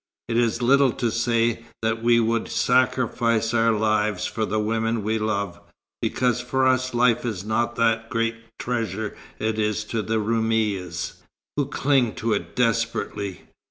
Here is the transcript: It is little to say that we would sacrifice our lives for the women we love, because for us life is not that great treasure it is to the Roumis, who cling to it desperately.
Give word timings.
It 0.27 0.35
is 0.35 0.63
little 0.63 0.91
to 0.93 1.11
say 1.11 1.65
that 1.83 2.01
we 2.01 2.19
would 2.19 2.47
sacrifice 2.47 3.53
our 3.53 3.71
lives 3.71 4.25
for 4.25 4.47
the 4.47 4.57
women 4.59 5.03
we 5.03 5.19
love, 5.19 5.59
because 6.01 6.41
for 6.41 6.65
us 6.65 6.95
life 6.95 7.23
is 7.23 7.45
not 7.45 7.75
that 7.75 8.09
great 8.09 8.57
treasure 8.57 9.15
it 9.37 9.59
is 9.59 9.83
to 9.93 10.01
the 10.01 10.17
Roumis, 10.19 11.17
who 11.55 11.67
cling 11.67 12.15
to 12.15 12.33
it 12.33 12.55
desperately. 12.55 13.41